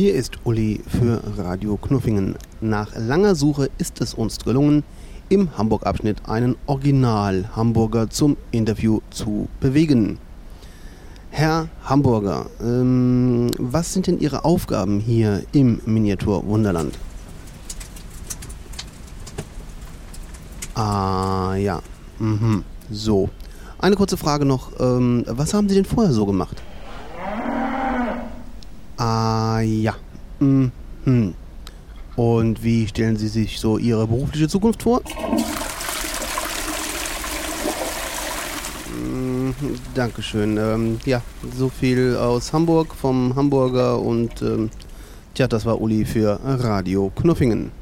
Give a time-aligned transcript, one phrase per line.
[0.00, 2.36] Hier ist Uli für Radio Knuffingen.
[2.62, 4.82] Nach langer Suche ist es uns gelungen,
[5.28, 10.16] im Hamburg-Abschnitt einen Original-Hamburger zum Interview zu bewegen.
[11.28, 16.96] Herr Hamburger, ähm, was sind denn Ihre Aufgaben hier im Miniatur Wunderland?
[20.76, 21.82] Ah ja,
[22.18, 22.64] mhm.
[22.90, 23.28] so.
[23.78, 24.72] Eine kurze Frage noch.
[24.80, 26.56] Ähm, was haben Sie denn vorher so gemacht?
[29.62, 29.94] Ja.
[30.40, 30.72] Mhm.
[32.16, 35.02] Und wie stellen Sie sich so Ihre berufliche Zukunft vor?
[38.98, 39.54] Mhm,
[39.94, 40.56] Dankeschön.
[40.56, 41.22] Ähm, ja,
[41.56, 44.70] so viel aus Hamburg vom Hamburger und ähm,
[45.34, 47.79] tja, das war Uli für Radio Knuffingen.